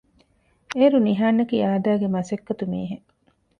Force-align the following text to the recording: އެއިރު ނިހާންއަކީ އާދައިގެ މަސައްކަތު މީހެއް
އެއިރު 0.77 0.97
ނިހާންއަކީ 1.07 1.55
އާދައިގެ 1.65 2.07
މަސައްކަތު 2.15 2.63
މީހެއް 2.71 3.07